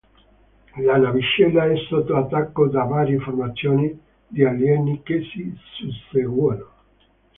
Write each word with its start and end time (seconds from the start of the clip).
La 0.83 0.97
navicella 0.97 1.65
è 1.65 1.75
sotto 1.87 2.15
attacco 2.17 2.67
da 2.67 2.85
varie 2.85 3.19
formazioni 3.19 3.99
di 4.27 4.43
alieni 4.43 5.03
che 5.03 5.21
si 5.31 5.55
susseguono. 5.75 6.65